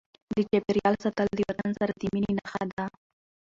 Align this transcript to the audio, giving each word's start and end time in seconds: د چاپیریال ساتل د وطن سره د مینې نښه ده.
د 0.35 0.35
چاپیریال 0.49 0.95
ساتل 1.03 1.27
د 1.33 1.39
وطن 1.49 1.69
سره 1.79 1.91
د 1.99 2.03
مینې 2.13 2.31
نښه 2.37 2.63
ده. 2.73 2.85